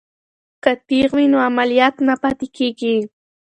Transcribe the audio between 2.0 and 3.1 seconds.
نه پاتې کیږي.